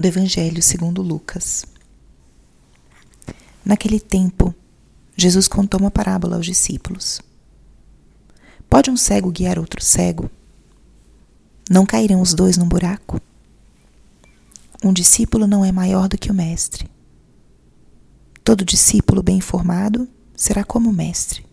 do 0.00 0.08
Evangelho 0.08 0.62
segundo 0.62 1.02
Lucas. 1.02 1.66
Naquele 3.62 4.00
tempo, 4.00 4.54
Jesus 5.14 5.46
contou 5.46 5.78
uma 5.78 5.90
parábola 5.90 6.36
aos 6.36 6.46
discípulos. 6.46 7.20
Pode 8.68 8.90
um 8.90 8.96
cego 8.96 9.30
guiar 9.30 9.58
outro 9.58 9.84
cego? 9.84 10.30
Não 11.68 11.84
cairão 11.84 12.22
os 12.22 12.32
dois 12.32 12.56
num 12.56 12.66
buraco? 12.66 13.20
Um 14.82 14.90
discípulo 14.90 15.46
não 15.46 15.62
é 15.62 15.70
maior 15.70 16.08
do 16.08 16.16
que 16.16 16.30
o 16.30 16.34
mestre. 16.34 16.88
Todo 18.42 18.64
discípulo 18.64 19.22
bem 19.22 19.36
informado 19.36 20.08
será 20.34 20.64
como 20.64 20.88
o 20.88 20.94
mestre. 20.94 21.44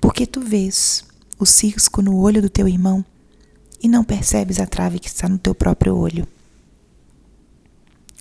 Porque 0.00 0.26
tu 0.26 0.40
vês 0.40 1.04
o 1.40 1.44
cisco 1.44 2.00
no 2.00 2.16
olho 2.16 2.40
do 2.40 2.48
teu 2.48 2.68
irmão 2.68 3.04
e 3.82 3.88
não 3.88 4.04
percebes 4.04 4.60
a 4.60 4.66
trave 4.66 5.00
que 5.00 5.08
está 5.08 5.28
no 5.28 5.38
teu 5.38 5.56
próprio 5.56 5.96
olho. 5.96 6.28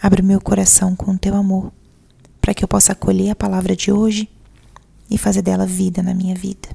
abre 0.00 0.22
meu 0.22 0.40
coração 0.40 0.94
com 0.94 1.12
o 1.12 1.18
teu 1.18 1.34
amor, 1.34 1.72
para 2.40 2.54
que 2.54 2.62
eu 2.62 2.68
possa 2.68 2.92
acolher 2.92 3.30
a 3.30 3.36
palavra 3.36 3.74
de 3.74 3.90
hoje 3.90 4.28
e 5.10 5.16
fazer 5.18 5.42
dela 5.42 5.66
vida 5.66 6.02
na 6.02 6.14
minha 6.14 6.34
vida. 6.34 6.68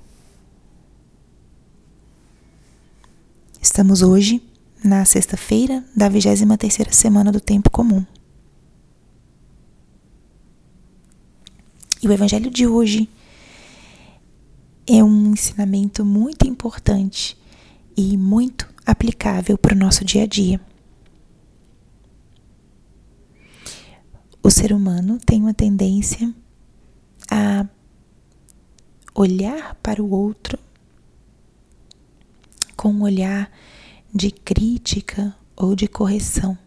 Estamos 3.61 4.01
hoje 4.01 4.41
na 4.83 5.05
sexta-feira 5.05 5.83
da 5.95 6.09
23 6.09 6.57
terceira 6.57 6.91
semana 6.91 7.31
do 7.31 7.39
tempo 7.39 7.69
comum. 7.69 8.03
E 12.01 12.07
o 12.07 12.11
evangelho 12.11 12.49
de 12.49 12.65
hoje 12.65 13.07
é 14.87 15.03
um 15.03 15.31
ensinamento 15.33 16.03
muito 16.03 16.47
importante 16.47 17.37
e 17.95 18.17
muito 18.17 18.67
aplicável 18.85 19.57
para 19.57 19.75
o 19.75 19.77
nosso 19.77 20.03
dia 20.03 20.23
a 20.23 20.25
dia. 20.25 20.59
O 24.43 24.49
ser 24.49 24.73
humano 24.73 25.19
tem 25.25 25.41
uma 25.41 25.53
tendência 25.53 26.33
a 27.29 27.65
olhar 29.13 29.75
para 29.75 30.01
o 30.01 30.09
outro 30.11 30.57
com 32.75 32.89
um 32.91 33.03
olhar 33.03 33.51
de 34.13 34.31
crítica 34.31 35.35
ou 35.55 35.75
de 35.75 35.87
correção. 35.87 36.57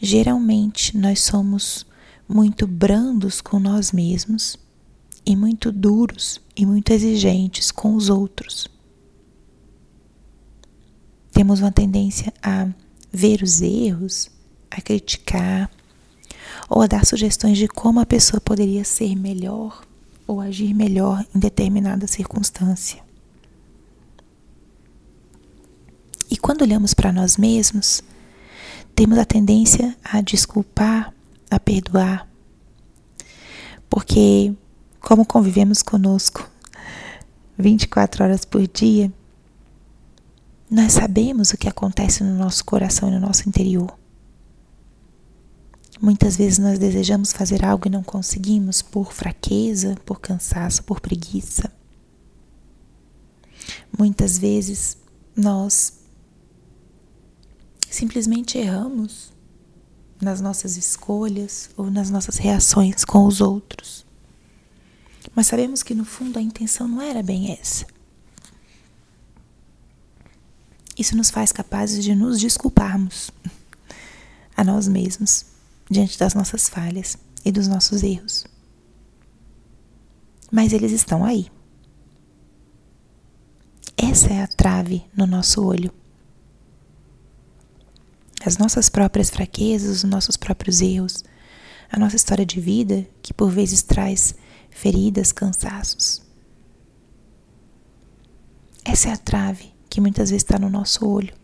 Geralmente 0.00 0.96
nós 0.96 1.20
somos 1.20 1.84
muito 2.28 2.66
brandos 2.66 3.40
com 3.40 3.58
nós 3.58 3.90
mesmos 3.92 4.56
e 5.26 5.34
muito 5.34 5.72
duros 5.72 6.40
e 6.56 6.64
muito 6.64 6.92
exigentes 6.92 7.70
com 7.70 7.94
os 7.94 8.08
outros 8.08 8.68
temos 11.34 11.60
uma 11.60 11.72
tendência 11.72 12.32
a 12.40 12.68
ver 13.12 13.42
os 13.42 13.60
erros, 13.60 14.30
a 14.76 14.80
criticar 14.80 15.70
ou 16.68 16.82
a 16.82 16.86
dar 16.86 17.04
sugestões 17.04 17.58
de 17.58 17.68
como 17.68 18.00
a 18.00 18.06
pessoa 18.06 18.40
poderia 18.40 18.84
ser 18.84 19.14
melhor 19.14 19.84
ou 20.26 20.40
agir 20.40 20.74
melhor 20.74 21.24
em 21.34 21.38
determinada 21.38 22.06
circunstância. 22.06 23.02
E 26.30 26.36
quando 26.36 26.62
olhamos 26.62 26.94
para 26.94 27.12
nós 27.12 27.36
mesmos, 27.36 28.02
temos 28.94 29.18
a 29.18 29.24
tendência 29.24 29.96
a 30.02 30.20
desculpar, 30.20 31.12
a 31.50 31.60
perdoar, 31.60 32.28
porque, 33.88 34.52
como 35.00 35.26
convivemos 35.26 35.82
conosco 35.82 36.48
24 37.56 38.24
horas 38.24 38.44
por 38.44 38.66
dia, 38.66 39.12
nós 40.70 40.94
sabemos 40.94 41.50
o 41.50 41.56
que 41.56 41.68
acontece 41.68 42.24
no 42.24 42.34
nosso 42.36 42.64
coração 42.64 43.08
e 43.08 43.12
no 43.12 43.20
nosso 43.20 43.48
interior. 43.48 43.96
Muitas 46.04 46.36
vezes 46.36 46.58
nós 46.58 46.78
desejamos 46.78 47.32
fazer 47.32 47.64
algo 47.64 47.88
e 47.88 47.90
não 47.90 48.02
conseguimos 48.02 48.82
por 48.82 49.10
fraqueza, 49.10 49.96
por 50.04 50.20
cansaço, 50.20 50.84
por 50.84 51.00
preguiça. 51.00 51.72
Muitas 53.98 54.36
vezes 54.36 54.98
nós 55.34 55.94
simplesmente 57.88 58.58
erramos 58.58 59.32
nas 60.20 60.42
nossas 60.42 60.76
escolhas 60.76 61.70
ou 61.74 61.90
nas 61.90 62.10
nossas 62.10 62.36
reações 62.36 63.02
com 63.02 63.24
os 63.24 63.40
outros. 63.40 64.04
Mas 65.34 65.46
sabemos 65.46 65.82
que 65.82 65.94
no 65.94 66.04
fundo 66.04 66.38
a 66.38 66.42
intenção 66.42 66.86
não 66.86 67.00
era 67.00 67.22
bem 67.22 67.52
essa. 67.52 67.86
Isso 70.98 71.16
nos 71.16 71.30
faz 71.30 71.50
capazes 71.50 72.04
de 72.04 72.14
nos 72.14 72.38
desculparmos 72.38 73.30
a 74.54 74.62
nós 74.62 74.86
mesmos 74.86 75.54
diante 75.90 76.18
das 76.18 76.34
nossas 76.34 76.68
falhas 76.68 77.16
e 77.44 77.52
dos 77.52 77.68
nossos 77.68 78.02
erros. 78.02 78.46
Mas 80.50 80.72
eles 80.72 80.92
estão 80.92 81.24
aí. 81.24 81.50
Essa 83.96 84.32
é 84.32 84.42
a 84.42 84.46
trave 84.46 85.04
no 85.16 85.26
nosso 85.26 85.64
olho. 85.64 85.92
As 88.44 88.58
nossas 88.58 88.88
próprias 88.88 89.30
fraquezas, 89.30 89.98
os 89.98 90.04
nossos 90.04 90.36
próprios 90.36 90.80
erros, 90.80 91.24
a 91.90 91.98
nossa 91.98 92.16
história 92.16 92.44
de 92.44 92.60
vida, 92.60 93.06
que 93.22 93.32
por 93.32 93.50
vezes 93.50 93.82
traz 93.82 94.34
feridas, 94.70 95.32
cansaços. 95.32 96.22
Essa 98.84 99.08
é 99.08 99.12
a 99.12 99.16
trave 99.16 99.72
que 99.88 100.00
muitas 100.00 100.30
vezes 100.30 100.42
está 100.42 100.58
no 100.58 100.68
nosso 100.68 101.08
olho. 101.08 101.34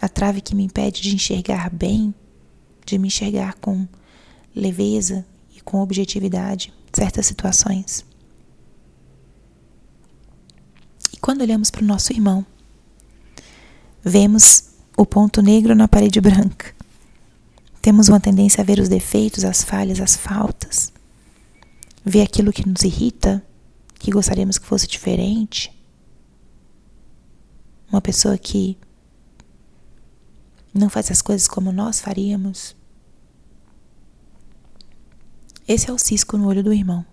A 0.00 0.08
trave 0.08 0.40
que 0.40 0.54
me 0.54 0.64
impede 0.64 1.02
de 1.02 1.14
enxergar 1.14 1.70
bem, 1.70 2.14
de 2.86 2.98
me 2.98 3.08
enxergar 3.08 3.54
com 3.54 3.86
leveza 4.54 5.26
e 5.56 5.60
com 5.60 5.80
objetividade 5.80 6.72
certas 6.92 7.26
situações. 7.26 8.04
E 11.12 11.16
quando 11.18 11.42
olhamos 11.42 11.70
para 11.70 11.82
o 11.82 11.86
nosso 11.86 12.12
irmão, 12.12 12.46
vemos 14.02 14.70
o 14.96 15.04
ponto 15.04 15.42
negro 15.42 15.74
na 15.74 15.88
parede 15.88 16.20
branca. 16.20 16.74
Temos 17.82 18.08
uma 18.08 18.20
tendência 18.20 18.60
a 18.60 18.64
ver 18.64 18.78
os 18.78 18.88
defeitos, 18.88 19.44
as 19.44 19.62
falhas, 19.62 20.00
as 20.00 20.16
faltas, 20.16 20.92
ver 22.04 22.22
aquilo 22.22 22.52
que 22.52 22.68
nos 22.68 22.82
irrita, 22.82 23.44
que 23.98 24.10
gostaríamos 24.10 24.58
que 24.58 24.66
fosse 24.66 24.86
diferente, 24.86 25.72
uma 27.90 28.00
pessoa 28.00 28.36
que 28.36 28.76
não 30.78 30.88
faz 30.88 31.10
as 31.10 31.22
coisas 31.22 31.48
como 31.48 31.72
nós 31.72 32.00
faríamos. 32.00 32.76
Esse 35.66 35.90
é 35.90 35.92
o 35.92 35.98
cisco 35.98 36.38
no 36.38 36.46
olho 36.46 36.62
do 36.62 36.72
irmão. 36.72 37.04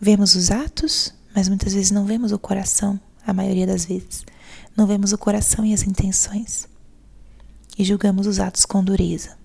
Vemos 0.00 0.34
os 0.34 0.50
atos, 0.50 1.14
mas 1.34 1.48
muitas 1.48 1.74
vezes 1.74 1.90
não 1.90 2.04
vemos 2.04 2.32
o 2.32 2.38
coração, 2.38 2.98
a 3.26 3.32
maioria 3.32 3.66
das 3.66 3.84
vezes. 3.84 4.24
Não 4.76 4.86
vemos 4.86 5.12
o 5.12 5.18
coração 5.18 5.64
e 5.64 5.74
as 5.74 5.82
intenções. 5.82 6.66
E 7.78 7.84
julgamos 7.84 8.26
os 8.26 8.40
atos 8.40 8.64
com 8.64 8.82
dureza. 8.82 9.36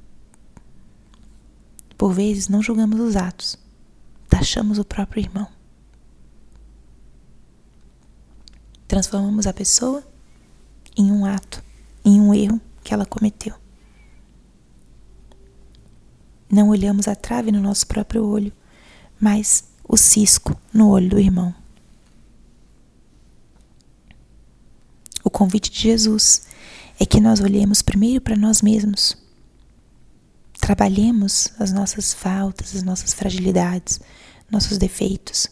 Por 1.98 2.14
vezes 2.14 2.48
não 2.48 2.62
julgamos 2.62 3.00
os 3.00 3.16
atos, 3.16 3.58
taxamos 4.30 4.78
o 4.78 4.86
próprio 4.86 5.22
irmão. 5.22 5.48
Transformamos 8.88 9.48
a 9.48 9.54
pessoa 9.54 10.04
em 10.96 11.12
um 11.12 11.26
ato, 11.26 11.64
em 12.08 12.22
um 12.22 12.34
erro 12.34 12.62
que 12.86 12.94
ela 12.94 13.06
cometeu. 13.06 13.54
Não 16.50 16.70
olhamos 16.70 17.06
a 17.06 17.16
trave 17.16 17.52
no 17.52 17.60
nosso 17.60 17.86
próprio 17.86 18.26
olho, 18.26 18.54
mas 19.20 19.66
o 19.84 19.98
cisco 19.98 20.58
no 20.74 20.88
olho 20.88 21.10
do 21.10 21.20
irmão. 21.20 21.54
O 25.22 25.30
convite 25.30 25.70
de 25.70 25.82
Jesus 25.82 26.48
é 26.98 27.06
que 27.06 27.20
nós 27.20 27.42
olhemos 27.42 27.82
primeiro 27.82 28.22
para 28.22 28.38
nós 28.38 28.62
mesmos. 28.62 29.18
Trabalhemos 30.62 31.50
as 31.60 31.74
nossas 31.74 32.14
faltas, 32.14 32.74
as 32.74 32.84
nossas 32.84 33.14
fragilidades, 33.14 34.00
nossos 34.50 34.78
defeitos, 34.78 35.48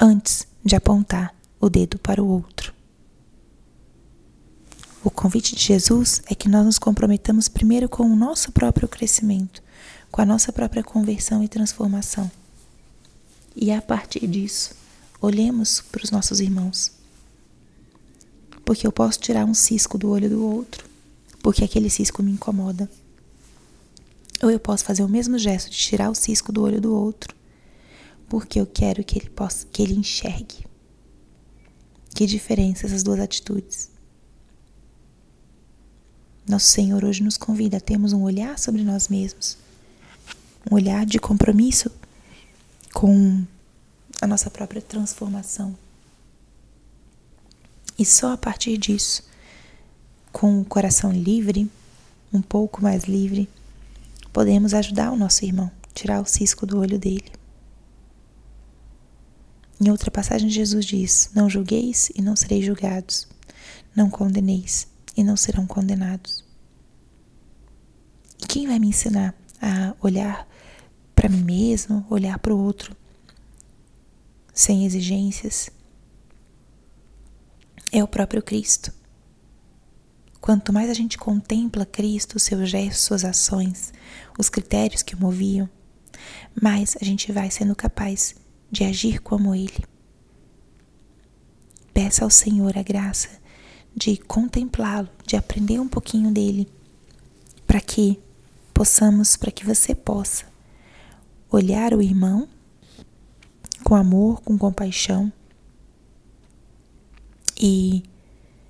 antes 0.00 0.48
de 0.64 0.74
apontar 0.74 1.32
o 1.60 1.70
dedo 1.70 1.96
para 2.00 2.20
o 2.20 2.26
outro. 2.26 2.79
O 5.02 5.10
convite 5.10 5.56
de 5.56 5.62
Jesus 5.62 6.20
é 6.26 6.34
que 6.34 6.46
nós 6.46 6.62
nos 6.62 6.78
comprometamos 6.78 7.48
primeiro 7.48 7.88
com 7.88 8.02
o 8.02 8.14
nosso 8.14 8.52
próprio 8.52 8.86
crescimento, 8.86 9.62
com 10.10 10.20
a 10.20 10.26
nossa 10.26 10.52
própria 10.52 10.84
conversão 10.84 11.42
e 11.42 11.48
transformação. 11.48 12.30
E 13.56 13.72
a 13.72 13.80
partir 13.80 14.26
disso, 14.26 14.74
olhemos 15.18 15.80
para 15.80 16.04
os 16.04 16.10
nossos 16.10 16.38
irmãos. 16.38 16.92
Porque 18.62 18.86
eu 18.86 18.92
posso 18.92 19.18
tirar 19.18 19.46
um 19.46 19.54
cisco 19.54 19.96
do 19.96 20.10
olho 20.10 20.28
do 20.28 20.44
outro, 20.44 20.86
porque 21.42 21.64
aquele 21.64 21.88
cisco 21.88 22.22
me 22.22 22.32
incomoda. 22.32 22.88
Ou 24.42 24.50
eu 24.50 24.60
posso 24.60 24.84
fazer 24.84 25.02
o 25.02 25.08
mesmo 25.08 25.38
gesto 25.38 25.70
de 25.70 25.78
tirar 25.78 26.10
o 26.10 26.14
cisco 26.14 26.52
do 26.52 26.62
olho 26.62 26.80
do 26.80 26.94
outro, 26.94 27.34
porque 28.28 28.60
eu 28.60 28.66
quero 28.66 29.02
que 29.02 29.18
ele 29.18 29.30
possa, 29.30 29.66
que 29.72 29.82
ele 29.82 29.94
enxergue. 29.94 30.66
Que 32.14 32.26
diferença 32.26 32.84
essas 32.84 33.02
duas 33.02 33.18
atitudes. 33.18 33.88
Nosso 36.50 36.66
Senhor 36.66 37.04
hoje 37.04 37.22
nos 37.22 37.36
convida 37.36 37.76
a 37.76 37.80
termos 37.80 38.12
um 38.12 38.22
olhar 38.22 38.58
sobre 38.58 38.82
nós 38.82 39.06
mesmos, 39.06 39.56
um 40.68 40.74
olhar 40.74 41.06
de 41.06 41.16
compromisso 41.16 41.88
com 42.92 43.44
a 44.20 44.26
nossa 44.26 44.50
própria 44.50 44.82
transformação. 44.82 45.78
E 47.96 48.04
só 48.04 48.32
a 48.32 48.36
partir 48.36 48.76
disso, 48.78 49.22
com 50.32 50.60
o 50.60 50.64
coração 50.64 51.12
livre, 51.12 51.70
um 52.32 52.42
pouco 52.42 52.82
mais 52.82 53.04
livre, 53.04 53.48
podemos 54.32 54.74
ajudar 54.74 55.12
o 55.12 55.16
nosso 55.16 55.44
irmão, 55.44 55.70
tirar 55.94 56.20
o 56.20 56.26
cisco 56.26 56.66
do 56.66 56.80
olho 56.80 56.98
dele. 56.98 57.30
Em 59.80 59.88
outra 59.88 60.10
passagem, 60.10 60.50
Jesus 60.50 60.84
diz: 60.84 61.30
Não 61.32 61.48
julgueis 61.48 62.10
e 62.12 62.20
não 62.20 62.34
sereis 62.34 62.66
julgados, 62.66 63.28
não 63.94 64.10
condeneis 64.10 64.89
e 65.16 65.24
não 65.24 65.36
serão 65.36 65.66
condenados. 65.66 66.44
E 68.42 68.46
quem 68.46 68.66
vai 68.66 68.78
me 68.78 68.88
ensinar 68.88 69.34
a 69.60 69.94
olhar 70.00 70.48
para 71.14 71.28
mim 71.28 71.42
mesmo, 71.42 72.06
olhar 72.08 72.38
para 72.38 72.54
o 72.54 72.58
outro 72.58 72.96
sem 74.52 74.84
exigências? 74.84 75.70
É 77.92 78.02
o 78.02 78.08
próprio 78.08 78.42
Cristo. 78.42 78.92
Quanto 80.40 80.72
mais 80.72 80.88
a 80.88 80.94
gente 80.94 81.18
contempla 81.18 81.84
Cristo, 81.84 82.38
seus 82.38 82.68
gestos, 82.70 83.04
suas 83.04 83.24
ações, 83.24 83.92
os 84.38 84.48
critérios 84.48 85.02
que 85.02 85.14
o 85.14 85.20
moviam, 85.20 85.68
mais 86.60 86.96
a 87.00 87.04
gente 87.04 87.30
vai 87.30 87.50
sendo 87.50 87.74
capaz 87.76 88.34
de 88.70 88.84
agir 88.84 89.20
como 89.20 89.54
Ele. 89.54 89.84
Peça 91.92 92.24
ao 92.24 92.30
Senhor 92.30 92.78
a 92.78 92.82
graça 92.82 93.40
de 93.94 94.16
contemplá-lo, 94.16 95.08
de 95.26 95.36
aprender 95.36 95.78
um 95.78 95.88
pouquinho 95.88 96.30
dele, 96.30 96.68
para 97.66 97.80
que 97.80 98.18
possamos, 98.72 99.36
para 99.36 99.50
que 99.50 99.64
você 99.64 99.94
possa 99.94 100.44
olhar 101.50 101.92
o 101.92 102.02
irmão 102.02 102.48
com 103.84 103.94
amor, 103.94 104.40
com 104.42 104.56
compaixão 104.56 105.32
e 107.60 108.02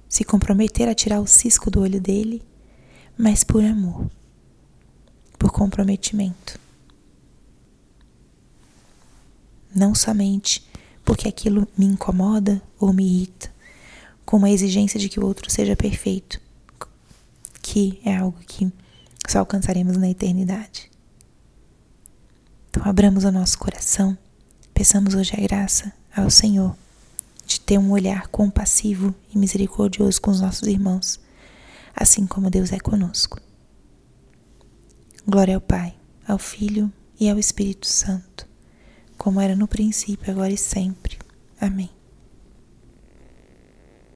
se 0.09 0.25
comprometer 0.25 0.89
a 0.89 0.95
tirar 0.95 1.21
o 1.21 1.27
cisco 1.27 1.71
do 1.71 1.81
olho 1.81 2.01
dele, 2.01 2.43
mas 3.17 3.45
por 3.45 3.63
amor, 3.63 4.11
por 5.39 5.53
comprometimento. 5.53 6.59
Não 9.75 9.95
somente 9.95 10.67
porque 11.05 11.29
aquilo 11.29 11.69
me 11.79 11.87
incomoda 11.87 12.61
ou 12.79 12.93
me 12.93 13.05
irrita, 13.05 13.53
com 14.31 14.37
uma 14.37 14.49
exigência 14.49 15.01
de 15.01 15.09
que 15.09 15.19
o 15.19 15.27
outro 15.27 15.51
seja 15.51 15.75
perfeito, 15.75 16.41
que 17.61 18.01
é 18.05 18.17
algo 18.17 18.39
que 18.47 18.73
só 19.29 19.41
alcançaremos 19.41 19.97
na 19.97 20.09
eternidade. 20.09 20.89
Então, 22.69 22.85
abramos 22.87 23.25
o 23.25 23.33
nosso 23.33 23.59
coração, 23.59 24.17
peçamos 24.73 25.17
hoje 25.17 25.33
a 25.37 25.41
graça 25.41 25.93
ao 26.17 26.31
Senhor 26.31 26.77
de 27.45 27.59
ter 27.61 27.77
um 27.77 27.91
olhar 27.91 28.29
compassivo 28.29 29.13
e 29.35 29.37
misericordioso 29.37 30.23
com 30.23 30.31
os 30.31 30.41
nossos 30.41 30.69
irmãos, 30.69 31.19
assim 31.93 32.25
como 32.25 32.49
Deus 32.49 32.73
é 32.73 32.79
conosco. 32.79 33.41
Glória 35.27 35.57
ao 35.57 35.61
Pai, 35.61 35.93
ao 36.25 36.39
Filho 36.39 36.93
e 37.19 37.29
ao 37.29 37.37
Espírito 37.37 37.89
Santo, 37.89 38.47
como 39.19 39.41
era 39.41 39.57
no 39.57 39.67
princípio, 39.67 40.31
agora 40.31 40.53
e 40.53 40.57
sempre. 40.57 41.19
Amém. 41.61 41.91